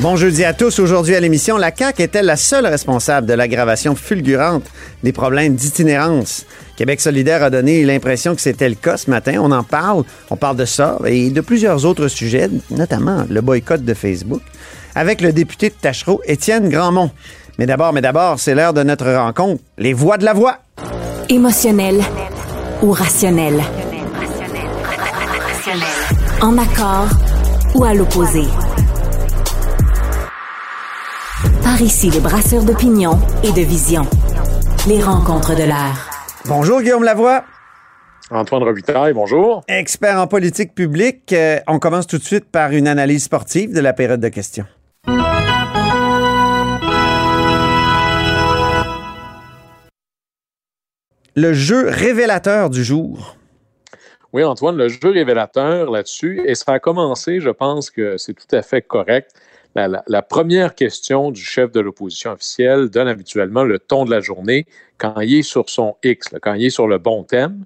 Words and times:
Bon 0.00 0.16
jeudi 0.16 0.42
à 0.44 0.52
tous. 0.52 0.78
Aujourd'hui 0.78 1.14
à 1.14 1.20
l'émission, 1.20 1.58
la 1.58 1.70
CAQ 1.74 2.02
est-elle 2.02 2.24
la 2.24 2.36
seule 2.36 2.66
responsable 2.66 3.26
de 3.26 3.34
l'aggravation 3.34 3.94
fulgurante 3.94 4.64
des 5.02 5.12
problèmes 5.12 5.54
d'itinérance? 5.54 6.46
Québec 6.76 7.00
solidaire 7.00 7.42
a 7.42 7.50
donné 7.50 7.84
l'impression 7.84 8.34
que 8.34 8.40
c'était 8.40 8.68
le 8.68 8.74
cas 8.74 8.96
ce 8.96 9.10
matin. 9.10 9.34
On 9.40 9.52
en 9.52 9.62
parle. 9.62 10.04
On 10.30 10.36
parle 10.36 10.56
de 10.56 10.64
ça 10.64 10.98
et 11.04 11.30
de 11.30 11.40
plusieurs 11.40 11.84
autres 11.84 12.08
sujets, 12.08 12.48
notamment 12.70 13.24
le 13.28 13.40
boycott 13.42 13.84
de 13.84 13.94
Facebook, 13.94 14.40
avec 14.94 15.20
le 15.20 15.32
député 15.32 15.68
de 15.68 15.74
Tachereau, 15.74 16.20
Étienne 16.24 16.68
Grandmont. 16.68 17.10
Mais 17.58 17.66
d'abord, 17.66 17.92
mais 17.92 18.00
d'abord, 18.00 18.40
c'est 18.40 18.54
l'heure 18.54 18.72
de 18.72 18.82
notre 18.82 19.12
rencontre. 19.12 19.62
Les 19.76 19.92
voix 19.92 20.16
de 20.16 20.24
la 20.24 20.32
voix. 20.32 20.56
Émotionnel 21.28 22.00
ou 22.82 22.90
rationnel. 22.92 23.62
En 26.40 26.58
accord 26.58 27.08
ou 27.74 27.84
à 27.84 27.94
l'opposé? 27.94 28.42
Par 31.72 31.80
ici, 31.80 32.10
les 32.10 32.20
brasseurs 32.20 32.64
d'opinion 32.64 33.12
et 33.42 33.50
de 33.50 33.66
vision. 33.66 34.02
Les 34.86 35.02
rencontres 35.02 35.54
de 35.54 35.62
l'air. 35.62 36.10
Bonjour 36.44 36.82
Guillaume 36.82 37.02
Lavoie. 37.02 37.44
Antoine 38.30 38.62
Robitaille, 38.62 39.14
bonjour. 39.14 39.62
Expert 39.68 40.18
en 40.18 40.26
politique 40.26 40.74
publique. 40.74 41.32
Euh, 41.32 41.60
on 41.66 41.78
commence 41.78 42.06
tout 42.06 42.18
de 42.18 42.22
suite 42.22 42.44
par 42.44 42.72
une 42.72 42.86
analyse 42.86 43.24
sportive 43.24 43.72
de 43.72 43.80
la 43.80 43.94
période 43.94 44.20
de 44.20 44.28
questions. 44.28 44.66
Le 51.34 51.54
jeu 51.54 51.88
révélateur 51.88 52.68
du 52.68 52.84
jour. 52.84 53.38
Oui, 54.34 54.44
Antoine, 54.44 54.76
le 54.76 54.88
jeu 54.88 54.98
révélateur 55.10 55.90
là-dessus, 55.90 56.42
et 56.46 56.54
ça 56.54 56.72
a 56.72 56.78
commencé, 56.80 57.40
je 57.40 57.48
pense 57.48 57.90
que 57.90 58.18
c'est 58.18 58.34
tout 58.34 58.54
à 58.54 58.60
fait 58.60 58.82
correct. 58.82 59.32
La, 59.74 60.02
la- 60.06 60.22
première 60.22 60.74
question 60.74 61.30
du 61.30 61.40
chef 61.42 61.72
de 61.72 61.80
l'opposition 61.80 62.32
officielle 62.32 62.90
donne 62.90 63.08
habituellement 63.08 63.64
le 63.64 63.78
ton 63.78 64.04
de 64.04 64.10
la 64.10 64.20
journée 64.20 64.66
quand 64.98 65.20
il 65.20 65.38
est 65.38 65.42
sur 65.42 65.70
son 65.70 65.96
X, 66.04 66.28
quand 66.42 66.54
il 66.54 66.66
est 66.66 66.70
sur 66.70 66.86
le 66.86 66.98
bon 66.98 67.24
thème. 67.24 67.64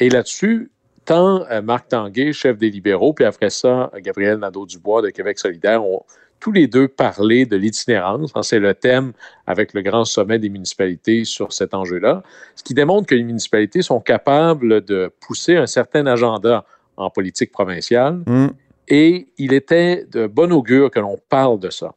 Et 0.00 0.08
là-dessus, 0.08 0.70
tant 1.04 1.44
euh, 1.50 1.60
Marc 1.60 1.88
Tanguay, 1.88 2.32
chef 2.32 2.56
des 2.56 2.70
libéraux, 2.70 3.12
puis 3.12 3.24
après 3.26 3.50
ça, 3.50 3.90
Gabriel 3.98 4.38
Nadeau-Dubois 4.38 5.02
de 5.02 5.10
Québec 5.10 5.38
solidaire 5.38 5.84
ont 5.84 6.02
tous 6.40 6.52
les 6.52 6.66
deux 6.66 6.88
parlé 6.88 7.46
de 7.46 7.56
l'itinérance. 7.56 8.32
hein, 8.34 8.42
C'est 8.42 8.58
le 8.58 8.74
thème 8.74 9.12
avec 9.46 9.74
le 9.74 9.82
grand 9.82 10.04
sommet 10.04 10.38
des 10.40 10.48
municipalités 10.48 11.24
sur 11.24 11.52
cet 11.52 11.72
enjeu-là, 11.74 12.22
ce 12.56 12.64
qui 12.64 12.74
démontre 12.74 13.06
que 13.06 13.14
les 13.14 13.22
municipalités 13.22 13.82
sont 13.82 14.00
capables 14.00 14.84
de 14.84 15.12
pousser 15.20 15.56
un 15.56 15.66
certain 15.66 16.06
agenda 16.06 16.64
en 16.96 17.10
politique 17.10 17.52
provinciale 17.52 18.22
Hmm. 18.26 18.48
Et 18.92 19.28
il 19.38 19.54
était 19.54 20.04
de 20.12 20.26
bon 20.26 20.52
augure 20.52 20.90
que 20.90 21.00
l'on 21.00 21.16
parle 21.30 21.58
de 21.58 21.70
ça. 21.70 21.94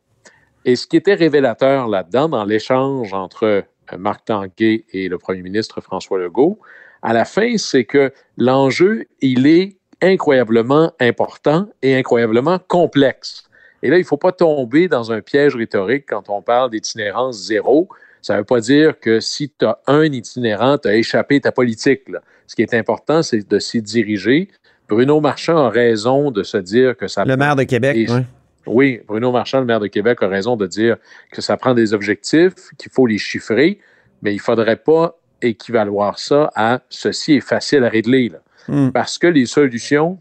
Et 0.64 0.78
ce 0.78 0.88
qui 0.88 0.96
était 0.96 1.14
révélateur 1.14 1.90
là-dedans, 1.90 2.30
dans 2.30 2.46
l'échange 2.46 3.14
entre 3.14 3.44
euh, 3.44 3.62
Marc 3.98 4.24
Tanguay 4.24 4.86
et 4.94 5.10
le 5.10 5.18
premier 5.18 5.42
ministre 5.42 5.82
François 5.82 6.18
Legault, 6.18 6.58
à 7.02 7.12
la 7.12 7.26
fin, 7.26 7.58
c'est 7.58 7.84
que 7.84 8.14
l'enjeu, 8.38 9.08
il 9.20 9.46
est 9.46 9.76
incroyablement 10.02 10.94
important 11.02 11.68
et 11.82 11.98
incroyablement 11.98 12.60
complexe. 12.60 13.44
Et 13.84 13.90
là, 13.90 13.98
il 13.98 14.02
ne 14.04 14.06
faut 14.06 14.16
pas 14.16 14.32
tomber 14.32 14.88
dans 14.88 15.12
un 15.12 15.20
piège 15.20 15.54
rhétorique 15.58 16.06
quand 16.08 16.30
on 16.30 16.42
parle 16.42 16.70
d'itinérance 16.70 17.46
zéro. 17.46 17.90
Ça 18.22 18.36
ne 18.36 18.40
veut 18.40 18.46
pas 18.46 18.62
dire 18.62 18.98
que 19.02 19.20
si 19.20 19.50
tu 19.50 19.66
as 19.66 19.80
un 19.86 20.06
itinérant, 20.06 20.78
tu 20.78 20.88
as 20.88 20.96
échappé 20.96 21.42
ta 21.42 21.52
politique. 21.52 22.04
Ce 22.48 22.56
qui 22.56 22.62
est 22.62 22.74
important, 22.74 23.22
c'est 23.22 23.46
de 23.46 23.60
s'y 23.60 23.82
diriger. 23.82 24.50
Bruno 24.88 25.20
Marchand 25.20 25.58
a 25.58 25.70
raison 25.70 26.32
de 26.32 26.44
se 26.44 26.58
dire 26.58 26.96
que 26.96 27.08
ça 27.08 27.26
Le 27.26 27.38
maire 27.38 27.56
de 27.56 27.64
Québec. 27.64 27.96
Et- 27.98 28.12
ouais. 28.12 28.26
oui, 28.68 29.02
Bruno 29.08 29.32
Marchand, 29.32 29.60
le 29.60 29.66
maire 29.66 29.80
de 29.80 29.88
Québec, 29.88 30.20
a 30.22 30.28
raison 30.28 30.56
de 30.56 30.68
dire 30.68 30.98
que 31.32 31.42
ça 31.42 31.58
prend 31.58 31.74
des 31.74 31.94
objectifs, 31.94 32.54
qu'il 32.78 32.92
faut 32.92 33.08
les 33.08 33.18
chiffrer, 33.18 33.80
mais 34.22 34.32
il 34.34 34.38
ne 34.38 34.42
faudrait 34.42 34.78
pas 34.78 35.18
équivaloir 35.42 36.20
ça 36.20 36.52
à 36.56 36.82
ceci 36.90 37.34
est 37.34 37.42
facile 37.42 37.84
à 37.84 37.90
régler. 37.90 38.30
là. 38.30 38.40
Hmm. 38.68 38.92
Parce 38.92 39.18
que 39.18 39.28
les 39.28 39.46
solutions, 39.46 40.20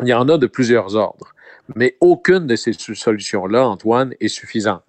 il 0.00 0.08
y 0.08 0.14
en 0.14 0.28
a 0.28 0.38
de 0.38 0.46
plusieurs 0.46 0.96
ordres. 0.96 1.34
Mais 1.76 1.96
aucune 2.00 2.46
de 2.46 2.56
ces 2.56 2.72
solutions-là, 2.72 3.66
Antoine, 3.66 4.14
est 4.20 4.28
suffisante. 4.28 4.82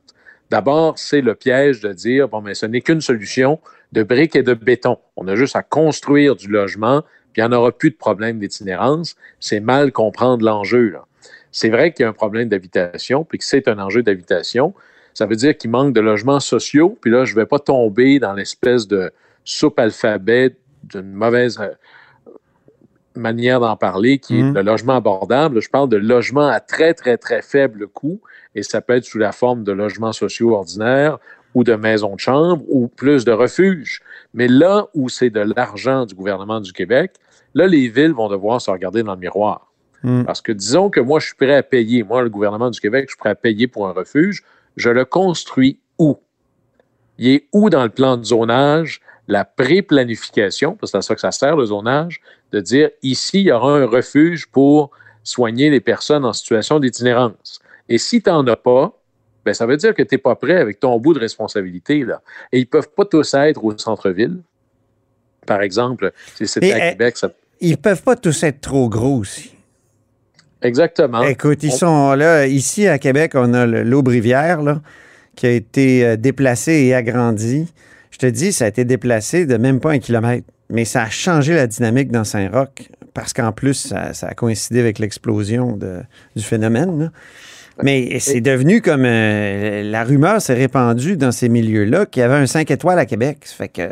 D'abord, 0.50 0.98
c'est 0.98 1.22
le 1.22 1.36
piège 1.36 1.82
de 1.82 1.94
dire, 1.94 2.28
bon, 2.30 2.42
mais 2.42 2.54
ce 2.54 2.66
n'est 2.66 2.82
qu'une 2.82 3.02
solution 3.02 3.60
de 3.92 4.04
briques 4.04 4.36
et 4.36 4.44
de 4.44 4.54
béton. 4.54 4.98
On 5.16 5.28
a 5.28 5.36
juste 5.36 5.56
à 5.56 5.64
construire 5.64 6.36
du 6.36 6.48
logement, 6.48 7.04
puis 7.34 7.42
il 7.42 7.48
n'y 7.48 7.54
en 7.54 7.58
aura 7.58 7.72
plus 7.72 7.90
de 7.90 7.96
problème 7.96 8.40
d'itinérance. 8.40 9.16
C'est 9.40 9.60
mal 9.60 9.92
comprendre 9.92 10.46
l'enjeu. 10.46 10.96
C'est 11.52 11.70
vrai 11.70 11.92
qu'il 11.92 12.04
y 12.04 12.06
a 12.06 12.10
un 12.10 12.14
problème 12.14 12.48
d'habitation, 12.48 13.26
puis 13.26 13.40
que 13.40 13.44
c'est 13.44 13.68
un 13.68 13.80
enjeu 13.80 14.04
d'habitation. 14.04 14.74
Ça 15.14 15.26
veut 15.26 15.36
dire 15.36 15.58
qu'il 15.58 15.70
manque 15.70 15.94
de 15.94 16.00
logements 16.00 16.40
sociaux, 16.40 16.98
puis 17.02 17.12
là, 17.12 17.26
je 17.26 17.36
ne 17.36 17.42
vais 17.42 17.46
pas 17.46 17.60
tomber 17.60 18.20
dans 18.20 18.34
l'espèce 18.34 18.88
de 18.88 19.12
soupe 19.44 19.78
alphabet 19.80 20.56
d'une 20.84 21.12
mauvaise 21.12 21.60
euh, 21.60 21.74
manière 23.16 23.60
d'en 23.60 23.76
parler, 23.76 24.20
qui 24.20 24.40
est 24.40 24.52
le 24.52 24.62
logement 24.62 24.96
abordable. 24.96 25.62
Je 25.62 25.70
parle 25.70 25.90
de 25.90 25.98
logement 25.98 26.48
à 26.48 26.60
très, 26.60 26.94
très, 26.94 27.18
très 27.18 27.42
faible 27.42 27.88
coût, 27.88 28.22
et 28.56 28.64
ça 28.64 28.82
peut 28.82 28.94
être 28.94 29.06
sous 29.06 29.20
la 29.20 29.32
forme 29.32 29.64
de 29.64 29.72
logements 29.72 30.14
sociaux 30.14 30.56
ordinaires 30.56 31.20
ou 31.54 31.64
de 31.64 31.76
maisons 31.76 32.16
de 32.16 32.20
chambre 32.20 32.64
ou 32.68 32.88
plus 32.88 33.26
de 33.26 33.32
refuges. 33.32 34.02
Mais 34.34 34.48
là 34.48 34.88
où 34.94 35.10
c'est 35.10 35.30
de 35.30 35.42
l'argent 35.42 36.06
du 36.06 36.16
gouvernement 36.16 36.60
du 36.60 36.74
Québec, 36.74 37.14
là, 37.54 37.68
les 37.68 37.88
villes 37.88 38.14
vont 38.14 38.30
devoir 38.30 38.62
se 38.62 38.72
regarder 38.72 39.04
dans 39.04 39.14
le 39.14 39.20
miroir. 39.20 39.72
Hmm. 40.04 40.24
Parce 40.24 40.42
que 40.42 40.52
disons 40.52 40.90
que 40.90 41.00
moi, 41.00 41.20
je 41.20 41.28
suis 41.28 41.36
prêt 41.36 41.56
à 41.56 41.64
payer, 41.64 42.04
moi, 42.04 42.22
le 42.22 42.30
gouvernement 42.30 42.70
du 42.70 42.80
Québec, 42.80 43.06
je 43.08 43.12
suis 43.12 43.20
prêt 43.20 43.30
à 43.30 43.36
payer 43.36 43.68
pour 43.68 43.88
un 43.88 43.92
refuge. 43.92 44.44
Je 44.76 44.90
le 44.90 45.06
construis 45.06 45.80
où? 45.98 46.18
Il 47.18 47.28
est 47.28 47.48
où 47.54 47.70
dans 47.70 47.84
le 47.84 47.90
plan 47.90 48.18
de 48.18 48.24
zonage 48.24 49.02
la 49.28 49.46
pré-planification, 49.46 50.76
parce 50.76 50.92
que 50.92 50.98
c'est 50.98 50.98
à 50.98 51.02
ça 51.02 51.16
que 51.16 51.22
ça 51.22 51.32
sert, 51.32 51.56
le 51.56 51.66
zonage, 51.66 52.22
de 52.52 52.60
dire 52.60 52.90
ici, 53.02 53.40
il 53.40 53.48
y 53.48 53.52
aura 53.52 53.78
un 53.78 53.86
refuge 53.86 54.48
pour 54.48 54.92
soigner 55.24 55.70
les 55.70 55.80
personnes 55.80 56.26
en 56.26 56.34
situation 56.34 56.80
d'itinérance. 56.80 57.62
Et 57.88 57.98
si 57.98 58.22
tu 58.22 58.30
n'en 58.30 58.46
as 58.48 58.58
pas, 58.58 59.00
ben, 59.46 59.54
ça 59.54 59.66
veut 59.66 59.78
dire 59.78 59.94
que 59.94 60.04
tu 60.04 60.16
n'es 60.16 60.20
pas 60.20 60.36
prêt 60.36 60.58
avec 60.58 60.80
ton 60.80 60.98
bout 61.00 61.14
de 61.14 61.20
responsabilité. 61.20 62.04
Là. 62.04 62.22
Et 62.52 62.60
ils 62.60 62.62
ne 62.62 62.66
peuvent 62.66 62.90
pas 62.96 63.06
tous 63.06 63.34
être 63.34 63.64
au 63.64 63.78
centre-ville. 63.78 64.40
Par 65.46 65.62
exemple, 65.62 66.12
si 66.36 66.48
c'était 66.48 66.72
à 66.72 66.76
euh, 66.76 66.90
Québec, 66.92 67.18
ça... 67.18 67.32
Ils 67.60 67.78
peuvent 67.78 68.04
pas 68.04 68.16
tous 68.16 68.44
être 68.44 68.62
trop 68.62 68.90
gros 68.90 69.18
aussi. 69.18 69.56
Exactement. 70.62 71.24
Écoute, 71.24 71.64
ils 71.64 71.72
On- 71.74 71.78
sont 71.78 72.14
là. 72.14 72.48
Ici, 72.48 72.88
à 72.88 72.98
Québec, 72.98 73.34
on 73.36 73.54
a 73.54 73.66
l'Aube-Rivière, 73.66 74.62
là, 74.62 74.82
qui 75.36 75.46
a 75.46 75.52
été 75.52 76.06
euh, 76.06 76.16
déplacé 76.16 76.72
et 76.72 76.96
agrandi. 76.96 77.68
Je 78.12 78.18
te 78.18 78.26
dis, 78.26 78.54
ça 78.54 78.66
a 78.66 78.68
été 78.70 78.86
déplacé 78.86 79.46
de 79.46 79.58
même 79.58 79.80
pas 79.80 79.92
un 79.92 80.00
kilomètre. 80.00 80.48
Mais 80.70 80.86
ça 80.86 81.04
a 81.04 81.10
changé 81.10 81.54
la 81.54 81.68
dynamique 81.68 82.12
dans 82.12 82.24
Saint-Roch 82.24 82.90
parce 83.14 83.34
qu'en 83.34 83.52
plus, 83.52 83.74
ça, 83.74 84.14
ça 84.14 84.28
a 84.28 84.34
coïncidé 84.34 84.80
avec 84.80 84.98
l'explosion 85.00 85.78
du 86.36 86.44
phénomène. 86.44 87.00
là. 87.00 87.10
Mais 87.82 88.20
c'est 88.20 88.42
devenu 88.42 88.82
comme 88.82 89.04
euh, 89.06 89.82
la 89.84 90.04
rumeur 90.04 90.42
s'est 90.42 90.54
répandue 90.54 91.18
dans 91.18 91.32
ces 91.32 91.50
milieux-là 91.50 92.06
qu'il 92.06 92.22
y 92.22 92.24
avait 92.24 92.36
un 92.36 92.46
5 92.46 92.70
étoiles 92.70 93.00
à 93.00 93.06
Québec. 93.06 93.40
Ça 93.46 93.56
fait 93.56 93.70
que 93.70 93.82
euh, 93.82 93.90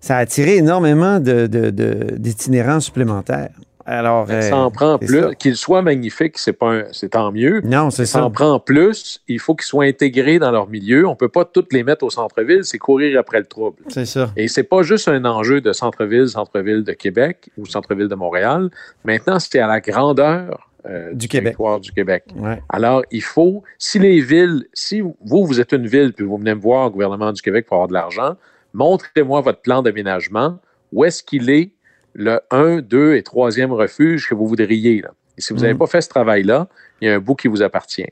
ça 0.00 0.16
a 0.16 0.20
attiré 0.20 0.56
énormément 0.56 1.18
de- 1.18 1.46
de- 1.46 1.70
de- 1.70 2.14
d'itinérants 2.16 2.80
supplémentaires. 2.80 3.50
Alors, 3.86 4.24
Ben, 4.24 4.36
euh, 4.36 4.40
ça 4.40 4.56
en 4.56 4.70
prend 4.70 4.96
plus. 4.98 5.34
Qu'il 5.38 5.56
soit 5.56 5.82
magnifique, 5.82 6.38
c'est 6.38 6.54
pas 6.54 6.84
c'est 6.92 7.10
tant 7.10 7.30
mieux. 7.32 7.60
Non, 7.64 7.90
c'est 7.90 8.06
Ça 8.06 8.20
ça. 8.20 8.24
en 8.24 8.30
prend 8.30 8.58
plus. 8.58 9.20
Il 9.28 9.38
faut 9.38 9.54
qu'ils 9.54 9.66
soient 9.66 9.84
intégrés 9.84 10.38
dans 10.38 10.50
leur 10.50 10.70
milieu. 10.70 11.06
On 11.06 11.16
peut 11.16 11.28
pas 11.28 11.44
toutes 11.44 11.70
les 11.74 11.82
mettre 11.84 12.02
au 12.02 12.08
centre-ville, 12.08 12.60
c'est 12.64 12.78
courir 12.78 13.18
après 13.20 13.40
le 13.40 13.44
trouble. 13.44 13.76
C'est 13.88 14.06
ça. 14.06 14.30
Et 14.38 14.48
c'est 14.48 14.62
pas 14.62 14.82
juste 14.82 15.08
un 15.08 15.22
enjeu 15.26 15.60
de 15.60 15.72
centre-ville, 15.74 16.28
centre-ville 16.28 16.82
de 16.82 16.92
Québec 16.92 17.50
ou 17.58 17.66
centre-ville 17.66 18.08
de 18.08 18.14
Montréal. 18.14 18.70
Maintenant, 19.04 19.38
c'est 19.38 19.58
à 19.58 19.66
la 19.66 19.80
grandeur 19.80 20.70
euh, 20.86 21.12
Du 21.14 21.28
Québec. 21.28 21.44
territoire 21.52 21.80
du 21.80 21.92
Québec. 21.92 22.24
Ouais. 22.36 22.60
Alors, 22.68 23.02
il 23.10 23.22
faut, 23.22 23.62
si 23.78 23.98
les 23.98 24.20
villes, 24.20 24.66
si 24.74 25.00
vous, 25.00 25.16
vous 25.46 25.60
êtes 25.60 25.72
une 25.72 25.86
ville, 25.86 26.12
puis 26.12 26.24
vous 26.24 26.36
venez 26.36 26.54
me 26.54 26.60
voir 26.60 26.86
au 26.86 26.90
gouvernement 26.90 27.32
du 27.32 27.40
Québec 27.42 27.66
pour 27.66 27.76
avoir 27.76 27.88
de 27.88 27.94
l'argent, 27.94 28.36
montrez-moi 28.74 29.40
votre 29.40 29.60
plan 29.62 29.82
d'aménagement. 29.82 30.58
Où 30.92 31.04
est-ce 31.04 31.22
qu'il 31.22 31.48
est 31.50 31.72
le 32.12 32.40
1, 32.50 32.78
2 32.82 33.14
et 33.14 33.22
3e 33.22 33.70
refuge 33.72 34.28
que 34.28 34.34
vous 34.34 34.46
voudriez? 34.46 35.00
Là? 35.02 35.10
Et 35.38 35.40
si 35.40 35.52
vous 35.52 35.60
n'avez 35.60 35.72
Mhm. 35.72 35.78
pas 35.78 35.86
fait 35.86 36.00
ce 36.00 36.08
travail-là, 36.08 36.68
il 37.00 37.08
y 37.08 37.10
a 37.10 37.14
un 37.14 37.18
bout 37.18 37.34
qui 37.34 37.48
vous 37.48 37.62
appartient. 37.62 38.06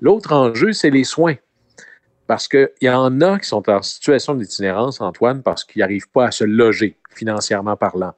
L'autre 0.00 0.32
enjeu, 0.32 0.72
c'est 0.72 0.90
les 0.90 1.04
soins. 1.04 1.36
Parce 2.26 2.48
qu'il 2.48 2.68
y 2.82 2.88
en 2.90 3.20
a 3.20 3.38
qui 3.38 3.46
sont 3.46 3.70
en 3.70 3.80
situation 3.82 4.34
d'itinérance, 4.34 5.00
Antoine, 5.00 5.42
parce 5.42 5.64
qu'ils 5.64 5.80
n'arrivent 5.80 6.08
pas 6.10 6.26
à 6.26 6.30
se 6.32 6.42
loger, 6.44 6.96
financièrement 7.14 7.76
parlant. 7.76 8.14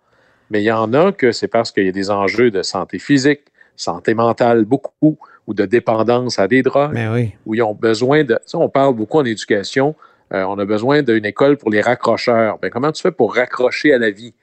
Mais 0.51 0.63
il 0.63 0.65
y 0.65 0.73
en 0.73 0.95
a 0.95 1.13
que 1.13 1.31
c'est 1.31 1.47
parce 1.47 1.71
qu'il 1.73 1.85
y 1.85 1.89
a 1.89 1.93
des 1.93 2.11
enjeux 2.11 2.51
de 2.51 2.63
santé 2.63 2.99
physique, 2.99 3.43
santé 3.79 4.13
mentale 4.15 4.65
beaucoup, 4.67 5.19
ou 5.47 5.55
de 5.55 5.65
dépendance 5.65 6.39
à 6.39 6.47
des 6.47 6.63
drogues 6.63 6.93
Mais 6.93 7.09
oui. 7.09 7.33
où 7.47 7.55
ils 7.55 7.63
ont 7.63 7.75
besoin 7.75 8.23
de. 8.25 8.39
Ça, 8.45 8.59
on 8.59 8.69
parle 8.69 8.95
beaucoup 8.95 9.19
en 9.19 9.25
éducation. 9.25 9.95
euh, 10.35 10.43
on 10.45 10.59
a 10.59 10.67
besoin 10.67 11.03
d'une 11.03 11.25
école 11.25 11.57
pour 11.57 11.71
les 11.71 11.81
raccrocheurs. 11.81 12.59
Ben, 12.61 12.71
comment 12.71 12.93
tu 12.93 13.01
fais 13.01 13.13
pour 13.13 13.35
raccrocher 13.35 13.95
à 13.95 13.99
la 13.99 14.11
vie? 14.11 14.35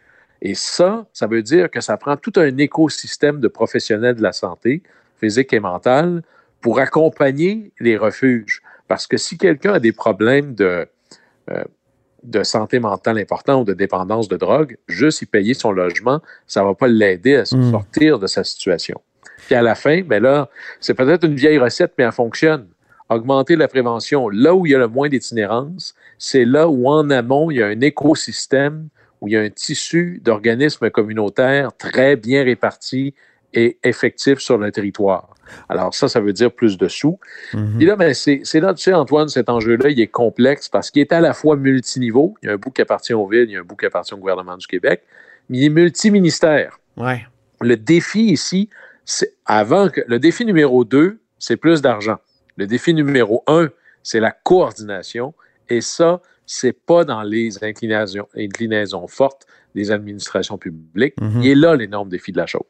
Et 0.41 0.55
ça, 0.55 1.05
ça 1.13 1.27
veut 1.27 1.43
dire 1.43 1.69
que 1.69 1.79
ça 1.79 1.95
prend 1.97 2.17
tout 2.17 2.33
un 2.37 2.57
écosystème 2.57 3.39
de 3.39 3.47
professionnels 3.47 4.15
de 4.15 4.23
la 4.23 4.31
santé, 4.33 4.81
physique 5.19 5.53
et 5.53 5.59
mentale, 5.59 6.23
pour 6.61 6.79
accompagner 6.79 7.71
les 7.79 7.97
refuges. 7.97 8.61
Parce 8.87 9.05
que 9.05 9.17
si 9.17 9.37
quelqu'un 9.37 9.73
a 9.73 9.79
des 9.79 9.91
problèmes 9.91 10.55
de, 10.55 10.87
euh, 11.51 11.63
de 12.23 12.41
santé 12.43 12.79
mentale 12.79 13.19
importants 13.19 13.61
ou 13.61 13.63
de 13.63 13.73
dépendance 13.73 14.27
de 14.27 14.37
drogue, 14.37 14.77
juste 14.87 15.21
y 15.21 15.25
payer 15.27 15.53
son 15.53 15.71
logement, 15.71 16.19
ça 16.47 16.61
ne 16.61 16.65
va 16.65 16.73
pas 16.73 16.87
l'aider 16.87 17.35
à 17.35 17.45
se 17.45 17.55
Mm. 17.55 17.71
sortir 17.71 18.17
de 18.19 18.25
sa 18.27 18.43
situation. 18.43 18.99
Puis 19.45 19.55
à 19.55 19.61
la 19.61 19.75
fin, 19.75 20.01
ben 20.01 20.21
là, 20.21 20.49
c'est 20.79 20.93
peut-être 20.93 21.25
une 21.25 21.35
vieille 21.35 21.57
recette, 21.57 21.93
mais 21.97 22.03
elle 22.03 22.11
fonctionne. 22.11 22.67
Augmenter 23.09 23.55
la 23.55 23.67
prévention. 23.67 24.29
Là 24.29 24.55
où 24.55 24.65
il 24.65 24.71
y 24.71 24.75
a 24.75 24.79
le 24.79 24.87
moins 24.87 25.09
d'itinérance, 25.09 25.93
c'est 26.17 26.45
là 26.45 26.67
où 26.67 26.87
en 26.87 27.09
amont, 27.11 27.51
il 27.51 27.57
y 27.57 27.63
a 27.63 27.67
un 27.67 27.81
écosystème, 27.81 28.87
où 29.21 29.27
il 29.27 29.33
y 29.33 29.37
a 29.37 29.41
un 29.41 29.49
tissu 29.49 30.19
d'organismes 30.23 30.89
communautaires 30.89 31.71
très 31.77 32.15
bien 32.15 32.43
répartis 32.43 33.13
et 33.53 33.77
effectifs 33.83 34.39
sur 34.39 34.57
le 34.57 34.71
territoire. 34.71 35.35
Alors 35.69 35.93
ça, 35.93 36.07
ça 36.07 36.19
veut 36.19 36.33
dire 36.33 36.51
plus 36.51 36.77
de 36.77 36.87
sous. 36.87 37.19
Mhm. 37.53 37.77
Puis 37.77 37.85
là, 37.85 37.95
ben, 37.95 38.13
c'est 38.13 38.41
c'est 38.43 38.59
là, 38.59 38.73
tu 38.73 38.83
sais, 38.83 38.93
Antoine, 38.93 39.29
cet 39.29 39.49
enjeu-là, 39.49 39.89
il 39.89 39.99
est 39.99 40.07
complexe 40.07 40.67
parce 40.67 40.91
qu'il 40.91 41.01
est 41.01 41.11
à 41.11 41.21
la 41.21 41.33
fois 41.33 41.55
multiniveau. 41.55 42.35
Il 42.41 42.47
y 42.47 42.49
a 42.49 42.53
un 42.53 42.57
bout 42.57 42.71
qui 42.71 42.81
appartient 42.81 43.13
aux 43.13 43.27
villes, 43.27 43.45
il 43.47 43.51
y 43.51 43.57
a 43.57 43.59
un 43.59 43.63
bout 43.63 43.75
qui 43.75 43.85
appartient 43.85 44.13
au 44.13 44.17
gouvernement 44.17 44.57
du 44.57 44.67
Québec, 44.67 45.03
mais 45.49 45.59
il 45.59 45.65
est 45.65 45.69
multiministère. 45.69 46.79
Ouais. 46.97 47.25
Le 47.61 47.77
défi 47.77 48.25
ici, 48.25 48.69
c'est 49.05 49.33
avant 49.45 49.89
que. 49.89 50.01
Le 50.07 50.19
défi 50.19 50.45
numéro 50.45 50.83
deux, 50.83 51.19
c'est 51.39 51.57
plus 51.57 51.81
d'argent. 51.81 52.17
Le 52.57 52.67
défi 52.67 52.93
numéro 52.93 53.43
un, 53.47 53.69
c'est 54.03 54.19
la 54.19 54.31
coordination. 54.31 55.33
Et 55.69 55.81
ça, 55.81 56.21
c'est 56.45 56.73
pas 56.73 57.05
dans 57.05 57.23
les 57.23 57.63
inclinations, 57.63 58.27
inclinaisons 58.35 59.07
fortes 59.07 59.45
des 59.73 59.91
administrations 59.91 60.57
publiques. 60.57 61.15
Il 61.41 61.47
est 61.47 61.55
là 61.55 61.75
l'énorme 61.75 62.09
défi 62.09 62.31
de 62.31 62.37
la 62.37 62.45
chose. 62.45 62.61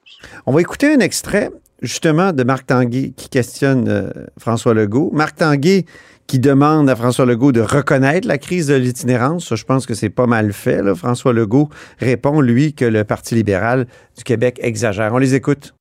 On 0.46 0.52
va 0.54 0.62
écouter 0.62 0.94
un 0.94 1.00
extrait, 1.00 1.52
justement, 1.82 2.34
de 2.34 2.44
Marc 2.44 2.66
Tanguay 2.66 3.14
qui 3.16 3.30
questionne 3.30 3.88
euh, 3.88 4.10
François 4.40 4.74
Legault. 4.74 5.12
Marc 5.14 5.36
Tanguay 5.38 5.86
qui 6.26 6.40
demande 6.40 6.90
à 6.90 6.96
François 6.96 7.26
Legault 7.28 7.52
de 7.52 7.62
reconnaître 7.62 8.28
la 8.28 8.40
crise 8.40 8.68
de 8.68 8.74
l'itinérance. 8.74 9.54
Je 9.54 9.64
pense 9.64 9.86
que 9.86 9.94
c'est 9.94 10.10
pas 10.10 10.26
mal 10.26 10.54
fait. 10.54 10.82
là. 10.82 10.96
François 10.96 11.34
Legault 11.34 11.70
répond, 12.00 12.42
lui, 12.42 12.74
que 12.74 12.86
le 12.86 13.04
Parti 13.04 13.36
libéral 13.36 13.86
du 14.18 14.24
Québec 14.24 14.60
exagère. 14.64 15.14
On 15.14 15.20
les 15.20 15.36
écoute. 15.36 15.76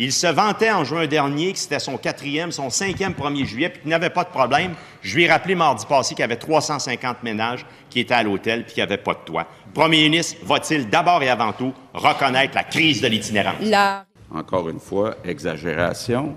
Il 0.00 0.12
se 0.12 0.28
vantait 0.28 0.70
en 0.70 0.84
juin 0.84 1.08
dernier 1.08 1.52
que 1.52 1.58
c'était 1.58 1.80
son 1.80 1.96
quatrième, 1.96 2.52
son 2.52 2.70
cinquième 2.70 3.14
1er 3.14 3.44
juillet, 3.44 3.68
puis 3.68 3.80
qu'il 3.80 3.90
n'avait 3.90 4.10
pas 4.10 4.22
de 4.22 4.28
problème. 4.28 4.74
Je 5.02 5.16
lui 5.16 5.24
ai 5.24 5.28
rappelé 5.28 5.56
mardi 5.56 5.84
passé 5.86 6.14
qu'il 6.14 6.22
y 6.22 6.24
avait 6.24 6.36
350 6.36 7.24
ménages 7.24 7.66
qui 7.90 7.98
étaient 7.98 8.14
à 8.14 8.22
l'hôtel 8.22 8.64
puis 8.64 8.74
qui 8.74 8.80
n'avaient 8.80 8.96
pas 8.96 9.14
de 9.14 9.18
toit. 9.24 9.48
Premier 9.74 10.04
ministre, 10.04 10.36
va-t-il 10.44 10.88
d'abord 10.88 11.20
et 11.24 11.28
avant 11.28 11.52
tout 11.52 11.74
reconnaître 11.92 12.54
la 12.54 12.62
crise 12.62 13.00
de 13.00 13.08
l'itinérance? 13.08 13.56
La 13.60 14.04
Encore 14.32 14.68
une 14.68 14.78
fois, 14.78 15.16
exagération. 15.24 16.36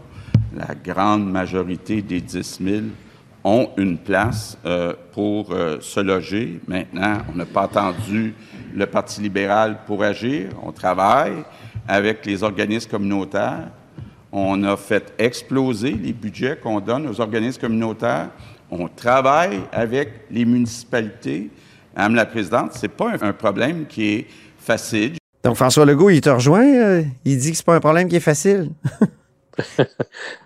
La 0.57 0.73
grande 0.73 1.29
majorité 1.29 2.01
des 2.01 2.19
10 2.19 2.59
000 2.63 2.81
ont 3.43 3.69
une 3.77 3.99
place 3.99 4.57
euh, 4.65 4.95
pour 5.11 5.51
euh, 5.51 5.77
se 5.81 5.99
loger. 5.99 6.59
Maintenant, 6.67 7.19
on 7.31 7.37
n'a 7.37 7.45
pas 7.45 7.63
attendu 7.63 8.33
le 8.73 8.87
Parti 8.87 9.21
libéral 9.21 9.81
pour 9.85 10.01
agir. 10.01 10.49
On 10.63 10.71
travaille 10.71 11.43
avec 11.91 12.25
les 12.25 12.41
organismes 12.41 12.89
communautaires. 12.89 13.67
On 14.31 14.63
a 14.63 14.77
fait 14.77 15.13
exploser 15.17 15.91
les 15.91 16.13
budgets 16.13 16.55
qu'on 16.63 16.79
donne 16.79 17.05
aux 17.05 17.19
organismes 17.19 17.59
communautaires. 17.59 18.29
On 18.69 18.87
travaille 18.87 19.59
avec 19.73 20.07
les 20.31 20.45
municipalités. 20.45 21.49
Madame 21.93 22.15
la 22.15 22.25
Présidente, 22.25 22.71
c'est 22.75 22.87
pas 22.87 23.09
un, 23.11 23.27
un 23.27 23.33
problème 23.33 23.85
qui 23.87 24.13
est 24.13 24.27
facile. 24.57 25.15
Donc, 25.43 25.57
François 25.57 25.85
Legault, 25.85 26.09
il 26.11 26.21
te 26.21 26.29
rejoint. 26.29 26.63
euh, 26.65 27.03
il 27.25 27.37
dit 27.37 27.51
que 27.51 27.57
c'est 27.57 27.65
pas 27.65 27.75
un 27.75 27.81
problème 27.81 28.07
qui 28.07 28.15
est 28.15 28.21
facile. 28.21 28.69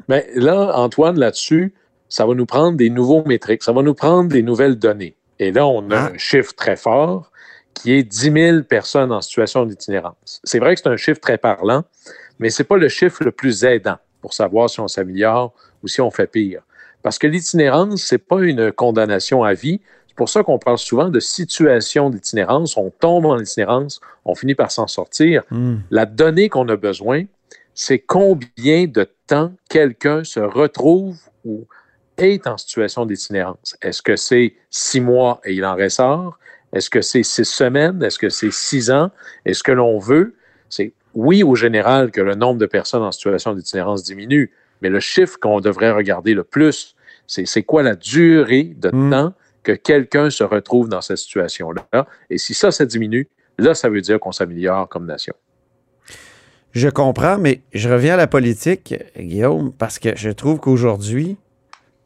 Mais 0.08 0.26
là, 0.36 0.72
Antoine, 0.80 1.20
là-dessus, 1.20 1.74
ça 2.10 2.26
va 2.26 2.34
nous 2.34 2.48
prendre 2.48 2.78
des 2.78 2.90
nouveaux 2.90 3.24
métriques, 3.26 3.62
ça 3.62 3.72
va 3.72 3.84
nous 3.84 3.94
prendre 3.94 4.30
des 4.30 4.42
nouvelles 4.42 4.78
données. 4.80 5.16
Et 5.38 5.52
là, 5.52 5.68
on 5.68 5.92
a 5.92 5.96
Ah. 5.96 6.12
un 6.14 6.18
chiffre 6.18 6.54
très 6.56 6.76
fort 6.76 7.32
qui 7.75 7.94
est 7.94 8.04
10 8.04 8.31
000 8.31 8.63
personnes 8.63 9.12
en 9.12 9.22
situation 9.22 9.66
d'itinérance. 9.66 10.42
C'est 10.44 10.60
vrai 10.60 10.75
que 10.75 10.81
c'est 10.81 10.89
un 10.89 10.98
chiffre 10.98 11.19
très 11.19 11.38
parlant, 11.38 11.83
mais 12.39 12.50
ce 12.50 12.62
n'est 12.62 12.68
pas 12.68 12.77
le 12.77 12.89
chiffre 12.89 13.24
le 13.24 13.31
plus 13.31 13.63
aidant 13.63 13.98
pour 14.22 14.33
savoir 14.33 14.69
si 14.69 14.80
on 14.80 14.88
s'améliore 14.88 15.54
ou 15.83 15.88
si 15.88 16.01
on 16.01 16.10
fait 16.10 16.27
pire. 16.27 16.62
Parce 17.04 17.19
que 17.19 17.27
l'itinérance, 17.27 18.01
ce 18.01 18.16
n'est 18.16 18.19
pas 18.19 18.42
une 18.42 18.72
condamnation 18.72 19.44
à 19.44 19.54
vie. 19.54 19.80
C'est 20.07 20.16
pour 20.16 20.30
ça 20.30 20.42
qu'on 20.42 20.57
parle 20.57 20.80
souvent 20.80 21.10
de 21.10 21.19
situation 21.19 22.10
d'itinérance. 22.10 22.77
On 22.77 22.89
tombe 22.89 23.27
en 23.27 23.39
itinérance, 23.39 24.01
on 24.24 24.33
finit 24.33 24.56
par 24.56 24.72
s'en 24.72 24.88
sortir. 24.88 25.44
Hmm. 25.51 25.75
La 25.92 26.07
donnée 26.07 26.50
qu'on 26.50 26.68
a 26.69 26.75
besoin, 26.75 27.25
c'est 27.75 28.00
combien 28.00 28.88
de 28.88 29.07
temps 29.27 29.51
quelqu'un 29.69 30.24
se 30.24 30.39
retrouve 30.39 31.18
ou 31.44 31.68
est 32.18 32.48
en 32.48 32.57
situation 32.57 33.06
d'itinérance. 33.06 33.75
Est-ce 33.81 34.01
que 34.01 34.16
c'est 34.16 34.56
six 34.72 35.01
mois 35.01 35.42
et 35.44 35.54
il 35.54 35.66
en 35.66 35.75
ressort? 35.75 36.39
Est-ce 36.75 36.89
que 36.89 37.01
c'est 37.01 37.24
six 37.24 37.45
semaines? 37.45 38.04
Est-ce 38.04 38.19
que 38.19 38.30
c'est 38.30 38.51
six 38.51 38.92
ans? 38.92 39.10
Est-ce 39.45 39.63
que 39.63 39.72
l'on 39.72 39.98
veut? 39.98 40.36
C'est 40.69 40.94
oui, 41.16 41.42
au 41.42 41.56
général, 41.56 42.12
que 42.12 42.22
le 42.22 42.36
nombre 42.36 42.60
de 42.60 42.66
personnes 42.66 43.01
en 43.01 43.12
situation 43.12 43.54
d'itinérance 43.56 44.04
diminue, 44.04 44.51
mais 44.81 44.89
le 44.89 45.00
chiffre 45.00 45.38
qu'on 45.39 45.62
devrait 45.62 45.91
regarder 45.91 46.34
le 46.34 46.44
plus, 46.44 46.96
c'est 47.25 47.46
c'est 47.48 47.63
quoi 47.63 47.82
la 47.82 47.96
durée 47.96 48.75
de 48.77 48.89
Mm. 48.94 49.10
temps 49.12 49.34
que 49.63 49.72
quelqu'un 49.72 50.29
se 50.29 50.44
retrouve 50.44 50.89
dans 50.89 51.01
cette 51.01 51.17
situation-là? 51.17 52.05
Et 52.29 52.38
si 52.38 52.53
ça, 52.53 52.70
ça 52.72 52.86
diminue, 52.86 53.27
là, 53.58 53.74
ça 53.74 53.89
veut 53.89 54.01
dire 54.01 54.20
qu'on 54.20 54.34
s'améliore 54.34 54.88
comme 54.89 55.05
nation. 55.05 55.34
Je 56.74 56.89
comprends, 56.89 57.38
mais 57.38 57.62
je 57.74 57.88
reviens 57.89 58.15
à 58.15 58.17
la 58.17 58.27
politique, 58.27 58.94
Guillaume, 59.17 59.72
parce 59.72 59.98
que 59.98 60.10
je 60.17 60.29
trouve 60.29 60.60
qu'aujourd'hui, 60.60 61.38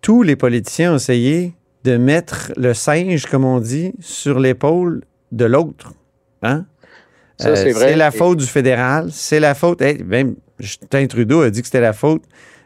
tous 0.01 0.21
les 0.21 0.35
politiciens 0.35 0.93
ont 0.93 0.97
essayé 0.97 1.55
de 1.83 1.97
mettre 1.97 2.51
le 2.57 2.73
singe, 2.73 3.25
comme 3.25 3.45
on 3.45 3.59
dit, 3.59 3.93
sur 3.99 4.39
l'épaule 4.39 5.01
de 5.31 5.45
l'autre. 5.45 5.93
Hein? 6.41 6.65
Ça, 7.37 7.55
c'est 7.55 7.71
vrai. 7.71 7.89
C'est 7.91 7.95
la 7.95 8.11
faute 8.11 8.37
du 8.39 8.45
fédéral, 8.45 9.09
c'est 9.11 9.39
la 9.39 9.55
faute. 9.55 9.81
hey, 9.81 10.03
même 10.03 10.35
Justin 10.59 11.07
Trudeau 11.07 11.41
a 11.41 11.49
dit 11.49 11.61
que 11.61 11.67
c'était 11.67 11.79
la 11.79 11.93
faute 11.93 12.23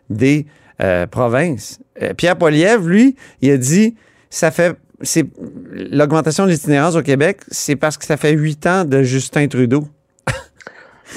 des 0.10 0.48
euh, 0.82 1.06
provinces. 1.06 1.80
Euh, 2.02 2.14
Pierre 2.16 2.38
Poilievre, 2.38 2.88
lui, 2.88 3.16
il 3.42 3.52
a 3.52 3.58
dit 3.58 3.96
ça 4.32 4.50
fait. 4.50 4.76
c'est 5.02 5.26
L'augmentation 5.72 6.46
de 6.46 6.50
l'itinérance 6.52 6.96
au 6.96 7.04
Québec, 7.04 7.42
c'est 7.50 7.76
parce 7.76 7.98
que 7.98 8.06
ça 8.06 8.18
fait 8.18 8.32
huit 8.32 8.66
ans 8.66 8.84
de 8.84 9.04
Justin 9.04 9.48
Trudeau. 9.48 9.88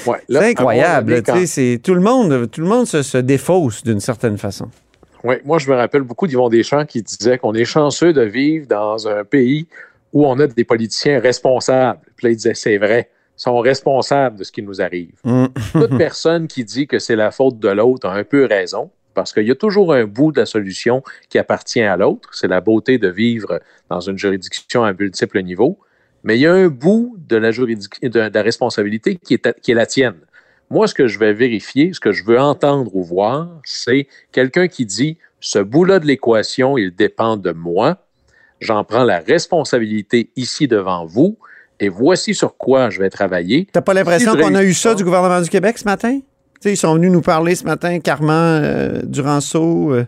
Ouais, 0.05 0.19
C'est 0.29 0.51
incroyable. 0.51 1.23
c'est- 1.47 1.81
tout 1.83 1.95
le 1.95 2.01
monde, 2.01 2.51
tout 2.51 2.61
le 2.61 2.67
monde 2.67 2.85
se, 2.85 3.01
se 3.01 3.17
défausse 3.17 3.83
d'une 3.83 3.99
certaine 3.99 4.37
façon. 4.37 4.69
Oui, 5.23 5.35
moi, 5.45 5.57
je 5.57 5.69
me 5.69 5.75
rappelle 5.75 6.01
beaucoup 6.03 6.27
d'Yvon 6.27 6.49
Deschamps 6.49 6.85
qui 6.85 7.01
disait 7.01 7.37
qu'on 7.37 7.53
est 7.53 7.65
chanceux 7.65 8.13
de 8.13 8.21
vivre 8.21 8.67
dans 8.67 9.07
un 9.07 9.23
pays 9.23 9.67
où 10.13 10.25
on 10.25 10.39
a 10.39 10.47
des 10.47 10.63
politiciens 10.63 11.19
responsables. 11.19 11.99
Puis 12.15 12.27
là, 12.27 12.31
il 12.31 12.35
disait, 12.35 12.53
c'est 12.53 12.77
vrai, 12.77 13.09
ils 13.37 13.41
sont 13.41 13.57
responsables 13.59 14.37
de 14.37 14.43
ce 14.43 14.51
qui 14.51 14.61
nous 14.61 14.81
arrive. 14.81 15.13
Mm. 15.23 15.45
Toute 15.73 15.97
personne 15.97 16.47
qui 16.47 16.63
dit 16.63 16.87
que 16.87 16.99
c'est 16.99 17.15
la 17.15 17.31
faute 17.31 17.59
de 17.59 17.69
l'autre 17.69 18.07
a 18.07 18.13
un 18.13 18.23
peu 18.23 18.45
raison, 18.45 18.91
parce 19.13 19.33
qu'il 19.33 19.47
y 19.47 19.51
a 19.51 19.55
toujours 19.55 19.93
un 19.93 20.05
bout 20.05 20.31
de 20.31 20.39
la 20.39 20.45
solution 20.45 21.01
qui 21.29 21.39
appartient 21.39 21.81
à 21.81 21.97
l'autre. 21.97 22.29
C'est 22.33 22.47
la 22.47 22.61
beauté 22.61 22.97
de 22.99 23.07
vivre 23.09 23.59
dans 23.89 23.99
une 23.99 24.17
juridiction 24.17 24.83
à 24.83 24.93
multiples 24.93 25.41
niveaux. 25.41 25.79
Mais 26.23 26.37
il 26.37 26.41
y 26.41 26.47
a 26.47 26.53
un 26.53 26.67
bout 26.67 27.15
de 27.27 27.37
la, 27.37 27.51
de, 27.51 28.07
de 28.09 28.19
la 28.33 28.41
responsabilité 28.41 29.15
qui 29.15 29.33
est, 29.35 29.43
ta- 29.43 29.53
qui 29.53 29.71
est 29.71 29.75
la 29.75 29.85
tienne. 29.85 30.15
Moi, 30.69 30.87
ce 30.87 30.93
que 30.93 31.07
je 31.07 31.17
vais 31.17 31.33
vérifier, 31.33 31.93
ce 31.93 31.99
que 31.99 32.11
je 32.11 32.23
veux 32.25 32.39
entendre 32.39 32.93
ou 32.95 33.03
voir, 33.03 33.49
c'est 33.63 34.07
quelqu'un 34.31 34.67
qui 34.67 34.85
dit 34.85 35.17
ce 35.39 35.59
bout-là 35.59 35.99
de 35.99 36.05
l'équation, 36.05 36.77
il 36.77 36.93
dépend 36.93 37.37
de 37.37 37.51
moi. 37.51 37.97
J'en 38.59 38.83
prends 38.83 39.03
la 39.03 39.19
responsabilité 39.19 40.29
ici 40.35 40.67
devant 40.67 41.05
vous 41.05 41.37
et 41.79 41.89
voici 41.89 42.33
sur 42.33 42.57
quoi 42.57 42.89
je 42.89 42.99
vais 42.99 43.09
travailler. 43.09 43.67
T'as 43.71 43.81
pas 43.81 43.93
l'impression 43.93 44.35
qu'on 44.35 44.55
a 44.55 44.63
eu 44.63 44.73
ça 44.73 44.95
du 44.95 45.03
gouvernement 45.03 45.41
du 45.41 45.49
Québec 45.49 45.77
ce 45.77 45.85
matin? 45.85 46.19
Ils 46.65 46.75
sont 46.75 46.95
venus 46.95 47.11
nous 47.11 47.21
parler 47.21 47.55
ce 47.55 47.63
matin, 47.63 47.99
Carman, 47.99 48.61
euh, 48.63 49.01
Duranceau, 49.03 49.93
euh, 49.93 50.05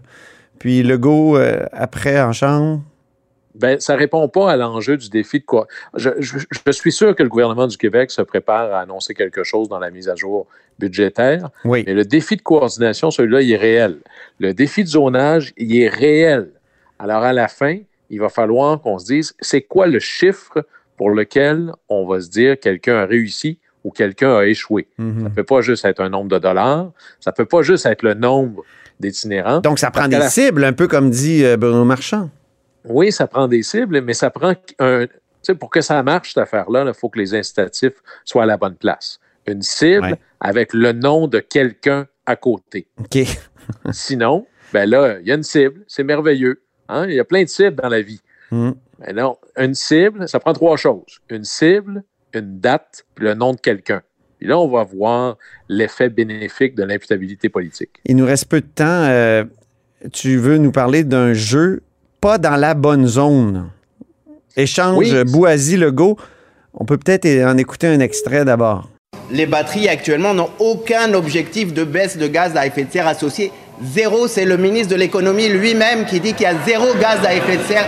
puis 0.57 0.81
Legault 0.81 1.37
euh, 1.37 1.65
après 1.71 2.19
en 2.19 2.33
chambre. 2.33 2.81
Ben, 3.59 3.79
ça 3.79 3.95
répond 3.95 4.27
pas 4.29 4.51
à 4.51 4.55
l'enjeu 4.57 4.97
du 4.97 5.09
défi 5.09 5.39
de 5.39 5.45
quoi. 5.45 5.67
Je, 5.95 6.09
je- 6.19 6.37
je 6.65 6.71
suis 6.71 6.91
sûr 6.91 7.15
que 7.15 7.23
le 7.23 7.29
gouvernement 7.29 7.67
du 7.67 7.77
Québec 7.77 8.09
se 8.11 8.21
prépare 8.21 8.73
à 8.73 8.79
annoncer 8.81 9.13
quelque 9.13 9.43
chose 9.43 9.67
dans 9.69 9.79
la 9.79 9.91
mise 9.91 10.07
à 10.09 10.15
jour 10.15 10.47
budgétaire, 10.79 11.49
Oui. 11.65 11.83
mais 11.85 11.93
le 11.93 12.05
défi 12.05 12.37
de 12.37 12.41
coordination, 12.41 13.11
celui-là, 13.11 13.41
il 13.41 13.51
est 13.51 13.57
réel. 13.57 13.97
Le 14.39 14.53
défi 14.53 14.83
de 14.83 14.89
zonage, 14.89 15.53
il 15.57 15.77
est 15.79 15.89
réel. 15.89 16.49
Alors, 16.99 17.23
à 17.23 17.33
la 17.33 17.47
fin, 17.49 17.77
il 18.09 18.19
va 18.19 18.29
falloir 18.29 18.79
qu'on 18.81 18.97
se 18.97 19.05
dise, 19.05 19.33
c'est 19.41 19.61
quoi 19.61 19.87
le 19.87 19.99
chiffre 19.99 20.65
pour 20.97 21.09
lequel 21.11 21.71
on 21.89 22.07
va 22.07 22.21
se 22.21 22.29
dire 22.29 22.59
quelqu'un 22.59 22.95
a 22.95 23.05
réussi 23.05 23.57
ou 23.83 23.91
quelqu'un 23.91 24.37
a 24.37 24.45
échoué? 24.45 24.87
Mhm. 24.97 25.17
Ça 25.19 25.23
ne 25.25 25.29
peut 25.29 25.43
pas 25.43 25.61
juste 25.61 25.83
être 25.85 25.99
un 26.01 26.09
nombre 26.09 26.29
de 26.29 26.39
dollars, 26.39 26.91
ça 27.19 27.31
ne 27.31 27.35
peut 27.35 27.45
pas 27.45 27.61
juste 27.61 27.85
être 27.85 28.03
le 28.03 28.13
nombre 28.13 28.63
d'itinérants. 28.99 29.59
Donc, 29.61 29.79
ça 29.79 29.91
prend 29.91 30.07
des 30.07 30.17
la- 30.17 30.29
cibles, 30.29 30.63
un 30.63 30.73
peu 30.73 30.87
comme 30.87 31.09
dit 31.09 31.43
euh, 31.45 31.55
Bruno 31.57 31.83
Marchand. 31.85 32.29
Oui, 32.85 33.11
ça 33.11 33.27
prend 33.27 33.47
des 33.47 33.63
cibles, 33.63 34.01
mais 34.01 34.13
ça 34.13 34.29
prend 34.29 34.53
un. 34.79 35.05
Pour 35.59 35.69
que 35.69 35.81
ça 35.81 36.01
marche, 36.03 36.29
cette 36.33 36.43
affaire-là, 36.43 36.85
il 36.87 36.93
faut 36.93 37.09
que 37.09 37.17
les 37.19 37.33
incitatifs 37.33 37.93
soient 38.25 38.43
à 38.43 38.45
la 38.45 38.57
bonne 38.57 38.75
place. 38.75 39.19
Une 39.47 39.61
cible 39.61 40.03
Ouais. 40.03 40.19
avec 40.39 40.73
le 40.73 40.91
nom 40.91 41.27
de 41.27 41.39
quelqu'un 41.39 42.07
à 42.25 42.35
côté. 42.35 42.87
OK. 42.99 43.17
Sinon, 43.91 44.45
ben 44.73 44.87
là, 44.89 45.17
il 45.21 45.27
y 45.27 45.31
a 45.31 45.35
une 45.35 45.43
cible, 45.43 45.83
c'est 45.87 46.03
merveilleux. 46.03 46.61
Hein? 46.87 47.05
Il 47.07 47.15
y 47.15 47.19
a 47.19 47.23
plein 47.23 47.43
de 47.43 47.49
cibles 47.49 47.75
dans 47.81 47.89
la 47.89 48.01
vie. 48.01 48.21
Mais 48.51 49.13
non, 49.13 49.37
une 49.57 49.73
cible, 49.75 50.27
ça 50.27 50.39
prend 50.39 50.53
trois 50.53 50.75
choses. 50.75 51.19
Une 51.29 51.43
cible, 51.43 52.03
une 52.33 52.59
date, 52.59 53.05
puis 53.15 53.25
le 53.25 53.33
nom 53.33 53.53
de 53.53 53.59
quelqu'un. 53.59 54.01
Puis 54.39 54.47
là, 54.47 54.57
on 54.59 54.67
va 54.67 54.83
voir 54.83 55.37
l'effet 55.67 56.09
bénéfique 56.09 56.75
de 56.75 56.83
l'imputabilité 56.83 57.49
politique. 57.49 57.99
Il 58.05 58.15
nous 58.15 58.25
reste 58.25 58.49
peu 58.49 58.61
de 58.61 58.67
temps. 58.67 59.03
Euh, 59.07 59.43
tu 60.13 60.37
veux 60.37 60.57
nous 60.57 60.71
parler 60.71 61.03
d'un 61.03 61.33
jeu 61.33 61.83
pas 62.19 62.37
dans 62.37 62.55
la 62.55 62.73
bonne 62.73 63.07
zone. 63.07 63.69
Échange 64.55 64.97
Oui. 64.97 65.23
Boisy-Legault. 65.25 66.17
On 66.73 66.85
peut 66.85 66.97
peut-être 66.97 67.27
en 67.45 67.57
écouter 67.57 67.87
un 67.87 67.99
extrait 67.99 68.45
d'abord. 68.45 68.89
Les 69.31 69.45
batteries 69.45 69.87
actuellement 69.87 70.33
n'ont 70.33 70.49
aucun 70.59 71.13
objectif 71.13 71.73
de 71.73 71.83
baisse 71.83 72.17
de 72.17 72.27
gaz 72.27 72.55
à 72.55 72.65
effet 72.65 72.83
de 72.83 72.91
serre 72.91 73.07
associé. 73.07 73.51
Zéro, 73.81 74.27
c'est 74.27 74.43
le 74.43 74.57
ministre 74.57 74.89
de 74.89 74.95
l'économie 74.99 75.47
lui-même 75.47 76.05
qui 76.05 76.19
dit 76.19 76.33
qu'il 76.33 76.43
y 76.43 76.45
a 76.47 76.55
zéro 76.65 76.87
gaz 76.99 77.19
à 77.25 77.33
effet 77.33 77.57
de 77.57 77.63
serre 77.63 77.87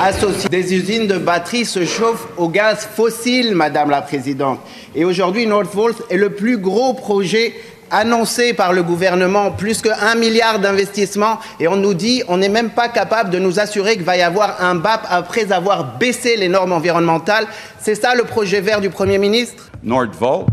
associé. 0.00 0.48
Des 0.48 0.74
usines 0.74 1.06
de 1.08 1.18
batteries 1.18 1.64
se 1.64 1.84
chauffent 1.84 2.28
au 2.36 2.48
gaz 2.48 2.86
fossile, 2.94 3.54
Madame 3.54 3.90
la 3.90 4.02
Présidente. 4.02 4.60
Et 4.94 5.04
aujourd'hui, 5.04 5.46
Northvolt 5.46 5.96
est 6.10 6.16
le 6.16 6.30
plus 6.30 6.58
gros 6.58 6.94
projet 6.94 7.54
annoncé 7.92 8.54
par 8.54 8.72
le 8.72 8.82
gouvernement, 8.82 9.52
plus 9.52 9.80
que 9.80 9.88
1 9.88 10.16
milliard 10.16 10.58
d'investissements. 10.58 11.38
Et 11.60 11.68
on 11.68 11.76
nous 11.76 11.94
dit, 11.94 12.22
on 12.26 12.38
n'est 12.38 12.48
même 12.48 12.70
pas 12.70 12.88
capable 12.88 13.30
de 13.30 13.38
nous 13.38 13.60
assurer 13.60 13.94
qu'il 13.94 14.04
va 14.04 14.16
y 14.16 14.22
avoir 14.22 14.60
un 14.62 14.74
BAP 14.74 15.06
après 15.08 15.52
avoir 15.52 15.98
baissé 15.98 16.36
les 16.36 16.48
normes 16.48 16.72
environnementales. 16.72 17.46
C'est 17.78 17.94
ça 17.94 18.14
le 18.14 18.24
projet 18.24 18.60
vert 18.60 18.80
du 18.80 18.90
Premier 18.90 19.18
ministre? 19.18 19.70
Nordvolt 19.82 20.46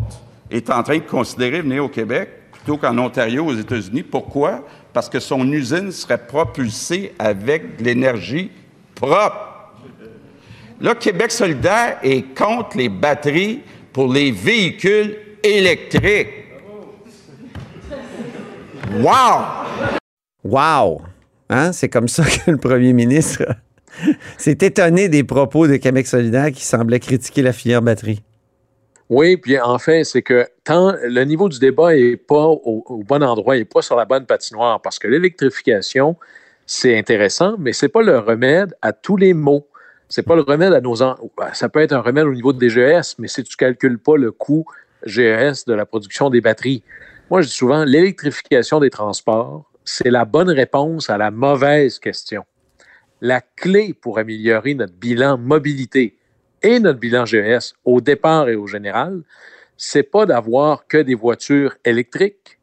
est 0.52 0.70
en 0.70 0.84
train 0.84 0.98
de 0.98 1.04
considérer 1.04 1.62
venir 1.62 1.86
au 1.86 1.90
Québec 1.90 2.30
plutôt 2.52 2.78
qu'en 2.78 2.98
Ontario, 2.98 3.46
aux 3.46 3.56
États-Unis. 3.56 4.04
Pourquoi? 4.04 4.66
Parce 4.92 5.08
que 5.08 5.20
son 5.20 5.50
usine 5.52 5.92
serait 5.92 6.18
propulsée 6.18 7.14
avec 7.18 7.78
de 7.78 7.86
l'énergie 7.86 8.52
propre. 8.96 9.48
Là, 10.82 10.96
Québec 10.96 11.32
solidaire 11.32 11.98
est 12.04 12.34
contre 12.36 12.78
les 12.78 12.90
batteries 12.90 13.62
pour 13.94 14.12
les 14.12 14.32
véhicules 14.32 15.18
électriques. 15.44 16.39
Wow! 18.92 19.46
Wow! 20.44 21.02
Hein? 21.50 21.72
C'est 21.74 21.90
comme 21.90 22.08
ça 22.08 22.24
que 22.46 22.52
le 22.52 22.58
premier 22.58 22.94
ministre 22.94 23.44
s'est 24.38 24.58
étonné 24.62 25.10
des 25.10 25.24
propos 25.24 25.68
de 25.68 25.76
Québec 25.76 26.08
solidaire 26.08 26.52
qui 26.52 26.64
semblait 26.66 27.00
critiquer 27.00 27.42
la 27.42 27.54
filière 27.54 27.82
batterie. 27.82 28.24
Oui, 29.10 29.38
puis 29.38 29.60
en 29.60 29.80
fait, 29.80 30.04
c'est 30.04 30.22
que 30.22 30.48
tant 30.64 30.94
le 31.04 31.24
niveau 31.24 31.50
du 31.50 31.60
débat 31.60 31.94
n'est 31.96 32.18
pas 32.18 32.46
au, 32.48 32.84
au 32.88 33.04
bon 33.04 33.24
endroit, 33.24 33.56
il 33.56 33.60
n'est 33.60 33.66
pas 33.66 33.82
sur 33.82 33.96
la 33.96 34.06
bonne 34.06 34.26
patinoire, 34.26 34.82
parce 34.82 35.00
que 35.00 35.08
l'électrification, 35.08 36.16
c'est 36.68 36.98
intéressant, 36.98 37.56
mais 37.58 37.74
c'est 37.74 37.90
pas 37.90 38.04
le 38.04 38.20
remède 38.20 38.76
à 38.84 38.94
tous 38.94 39.18
les 39.18 39.34
maux. 39.34 39.68
C'est 40.10 40.24
pas 40.24 40.36
le 40.36 40.42
remède 40.42 40.74
à 40.74 40.82
nos... 40.82 41.02
en- 41.04 41.16
Ça 41.54 41.70
peut 41.70 41.80
être 41.82 41.94
un 41.94 42.02
remède 42.02 42.26
au 42.26 42.34
niveau 42.34 42.54
des 42.54 42.70
GES, 42.70 43.16
mais 43.20 43.28
si 43.28 43.44
tu 43.44 43.56
calcules 43.56 44.00
pas 44.00 44.16
le 44.18 44.32
coût 44.32 44.66
GES 45.06 45.66
de 45.66 45.74
la 45.74 45.86
production 45.86 46.30
des 46.30 46.42
batteries. 46.42 46.84
Moi, 47.30 47.42
je 47.42 47.48
dis 47.48 47.54
souvent, 47.54 47.84
l'électrification 47.84 48.80
des 48.80 48.90
transports, 48.90 49.72
c'est 49.86 50.10
la 50.10 50.26
bonne 50.26 50.50
réponse 50.50 51.10
à 51.10 51.18
la 51.18 51.30
mauvaise 51.30 52.00
question. 52.00 52.44
La 53.22 53.42
clé 53.42 53.94
pour 53.94 54.18
améliorer 54.18 54.74
notre 54.74 54.94
bilan 54.94 55.38
mobilité, 55.38 56.18
et 56.62 56.80
notre 56.80 57.00
bilan 57.00 57.26
GES 57.26 57.74
au 57.86 58.02
départ 58.02 58.50
et 58.50 58.56
au 58.56 58.68
général, 58.68 59.22
c'est 59.78 60.04
pas 60.04 60.26
d'avoir 60.26 60.88
que 60.88 60.98
des 60.98 61.16
voitures 61.16 61.76
électriques, 61.86 62.60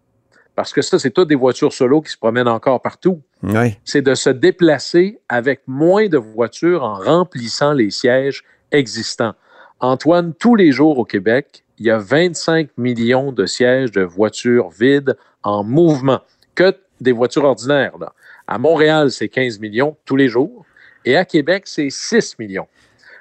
parce 0.54 0.72
que 0.72 0.82
ça, 0.82 0.98
c'est 0.98 1.10
toutes 1.10 1.28
des 1.28 1.34
voitures 1.34 1.72
solo 1.72 2.00
qui 2.00 2.10
se 2.10 2.16
promènent 2.16 2.48
encore 2.48 2.80
partout. 2.80 3.22
Oui. 3.42 3.76
C'est 3.84 4.02
de 4.02 4.14
se 4.14 4.30
déplacer 4.30 5.20
avec 5.28 5.60
moins 5.66 6.08
de 6.08 6.18
voitures 6.18 6.82
en 6.82 6.94
remplissant 6.94 7.72
les 7.72 7.90
sièges 7.90 8.42
existants. 8.72 9.34
Antoine, 9.80 10.34
tous 10.34 10.54
les 10.54 10.72
jours 10.72 10.98
au 10.98 11.04
Québec, 11.04 11.65
il 11.78 11.86
y 11.86 11.90
a 11.90 11.98
25 11.98 12.70
millions 12.76 13.32
de 13.32 13.46
sièges 13.46 13.90
de 13.92 14.02
voitures 14.02 14.70
vides 14.70 15.16
en 15.42 15.64
mouvement, 15.64 16.20
que 16.54 16.74
des 17.00 17.12
voitures 17.12 17.44
ordinaires. 17.44 17.98
Là. 17.98 18.12
À 18.46 18.58
Montréal, 18.58 19.10
c'est 19.10 19.28
15 19.28 19.60
millions 19.60 19.96
tous 20.04 20.16
les 20.16 20.28
jours, 20.28 20.64
et 21.04 21.16
à 21.16 21.24
Québec, 21.24 21.64
c'est 21.66 21.90
6 21.90 22.38
millions. 22.38 22.66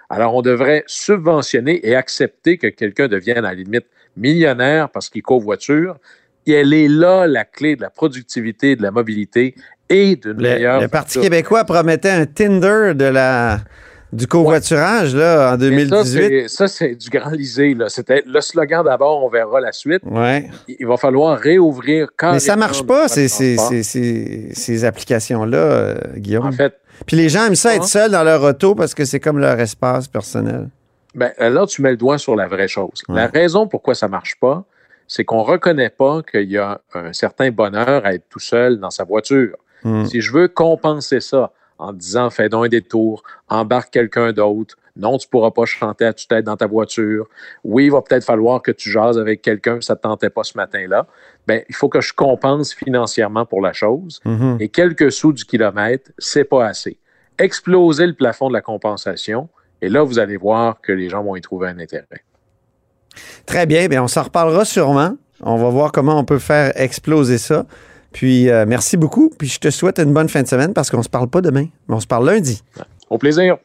Alors, 0.09 0.35
on 0.35 0.41
devrait 0.41 0.83
subventionner 0.87 1.87
et 1.87 1.95
accepter 1.95 2.57
que 2.57 2.67
quelqu'un 2.67 3.07
devienne 3.07 3.39
à 3.39 3.41
la 3.41 3.53
limite 3.53 3.85
millionnaire 4.15 4.89
parce 4.89 5.09
qu'il 5.09 5.23
covoiture. 5.23 5.97
Et 6.45 6.53
elle 6.53 6.73
est 6.73 6.87
là 6.87 7.25
la 7.25 7.43
clé 7.43 7.75
de 7.75 7.81
la 7.81 7.89
productivité, 7.89 8.75
de 8.75 8.83
la 8.83 8.91
mobilité 8.91 9.55
et 9.89 10.15
d'une 10.15 10.33
Le, 10.33 10.55
meilleure. 10.55 10.81
le 10.81 10.87
Parti 10.87 11.19
québécois 11.19 11.63
promettait 11.63 12.11
un 12.11 12.25
Tinder 12.27 12.93
de 12.93 13.05
la, 13.05 13.59
du 14.15 14.27
covoiturage 14.27 15.13
là, 15.15 15.53
en 15.53 15.57
Mais 15.57 15.85
ça, 15.85 16.03
2018. 16.03 16.21
c'est- 16.21 16.47
Ça, 16.47 16.67
c'est 16.67 16.95
du 16.95 17.09
grand 17.09 17.29
lisé. 17.31 17.73
là. 17.73 17.89
C'était 17.89 18.23
le 18.25 18.41
slogan 18.41 18.83
d'abord, 18.83 19.23
on 19.23 19.29
verra 19.29 19.59
la 19.59 19.71
suite. 19.71 20.01
Ouais. 20.05 20.49
Il 20.67 20.85
va 20.87 20.97
falloir 20.97 21.37
réouvrir 21.37 22.09
quand 22.17 22.33
Mais 22.33 22.39
ça 22.39 22.55
marche 22.55 22.83
pas, 22.83 23.07
ces, 23.07 23.27
ces, 23.27 23.57
ces, 23.57 23.83
ces- 24.53 24.85
applications-là, 24.85 25.57
euh, 25.57 25.95
Guillaume. 26.17 26.45
En 26.45 26.51
fait, 26.51 26.75
Puis 27.05 27.17
les 27.17 27.29
gens 27.29 27.45
aiment 27.45 27.55
ça 27.55 27.75
être 27.75 27.83
seuls 27.85 28.11
dans 28.11 28.23
leur 28.23 28.41
auto 28.43 28.73
parce 28.75 28.93
que 28.93 29.05
c'est 29.05 29.19
comme 29.19 29.39
leur 29.39 29.59
espace 29.59 30.07
personnel. 30.07 30.69
Ben, 31.13 31.31
là, 31.39 31.65
tu 31.65 31.81
mets 31.81 31.91
le 31.91 31.97
doigt 31.97 32.17
sur 32.17 32.35
la 32.35 32.47
vraie 32.47 32.67
chose. 32.67 33.01
Ouais. 33.09 33.15
La 33.15 33.27
raison 33.27 33.67
pourquoi 33.67 33.95
ça 33.95 34.07
marche 34.07 34.35
pas, 34.39 34.65
c'est 35.07 35.23
qu'on 35.23 35.43
reconnaît 35.43 35.89
pas 35.89 36.21
qu'il 36.29 36.49
y 36.51 36.57
a 36.57 36.81
un 36.93 37.13
certain 37.13 37.51
bonheur 37.51 38.05
à 38.05 38.13
être 38.13 38.25
tout 38.29 38.39
seul 38.39 38.79
dans 38.79 38.89
sa 38.89 39.03
voiture. 39.03 39.55
Hmm. 39.83 40.05
Si 40.05 40.19
je 40.21 40.31
veux 40.33 40.47
compenser 40.47 41.19
ça 41.21 41.51
en 41.77 41.93
disant 41.93 42.29
fais 42.29 42.49
donc 42.49 42.65
un 42.65 42.69
détour, 42.69 43.23
embarque 43.49 43.91
quelqu'un 43.91 44.31
d'autre, 44.31 44.75
non, 44.97 45.17
tu 45.17 45.27
pourras 45.27 45.51
pas 45.51 45.65
chanter 45.65 46.05
à 46.05 46.13
tue-tête 46.13 46.45
dans 46.45 46.55
ta 46.55 46.67
voiture. 46.67 47.27
Oui, 47.63 47.85
il 47.85 47.91
va 47.91 48.01
peut-être 48.01 48.23
falloir 48.23 48.61
que 48.61 48.71
tu 48.71 48.89
jases 48.89 49.17
avec 49.17 49.41
quelqu'un, 49.41 49.81
ça 49.81 49.93
ne 49.93 49.97
te 49.97 50.03
tentait 50.03 50.29
pas 50.29 50.43
ce 50.43 50.57
matin-là. 50.57 51.05
Ben, 51.47 51.63
il 51.67 51.75
faut 51.75 51.89
que 51.89 51.99
je 51.99 52.13
compense 52.13 52.73
financièrement 52.73 53.45
pour 53.45 53.61
la 53.61 53.73
chose. 53.73 54.21
Mhm. 54.23 54.57
Et 54.61 54.69
quelques 54.69 55.11
sous 55.11 55.33
du 55.33 55.43
kilomètre, 55.43 56.11
c'est 56.17 56.45
pas 56.45 56.65
assez. 56.65 56.97
Explosez 57.37 58.07
le 58.07 58.13
plafond 58.13 58.47
de 58.47 58.53
la 58.53 58.61
compensation, 58.61 59.49
et 59.81 59.89
là, 59.89 60.03
vous 60.03 60.19
allez 60.19 60.37
voir 60.37 60.79
que 60.79 60.93
les 60.93 61.09
gens 61.09 61.23
vont 61.23 61.35
y 61.35 61.41
trouver 61.41 61.67
un 61.67 61.79
intérêt. 61.79 62.23
Très 63.45 63.65
bien, 63.65 63.87
bien, 63.87 64.03
on 64.03 64.07
s'en 64.07 64.23
reparlera 64.23 64.63
sûrement. 64.63 65.17
On 65.41 65.57
va 65.57 65.69
voir 65.69 65.91
comment 65.91 66.17
on 66.17 66.23
peut 66.23 66.39
faire 66.39 66.71
exploser 66.75 67.37
ça. 67.37 67.65
Puis 68.15 68.49
euh, 68.49 68.63
merci 68.65 68.95
beaucoup. 68.95 69.29
Puis 69.37 69.49
je 69.49 69.59
te 69.59 69.69
souhaite 69.69 69.99
une 69.99 70.13
bonne 70.13 70.29
fin 70.29 70.41
de 70.41 70.47
semaine 70.47 70.73
parce 70.73 70.89
qu'on 70.89 71.03
se 71.03 71.09
parle 71.09 71.27
pas 71.27 71.41
demain, 71.41 71.67
mais 71.89 71.95
on 71.95 71.99
se 71.99 72.07
parle 72.07 72.25
lundi. 72.25 72.63
Au 73.09 73.17
plaisir. 73.17 73.57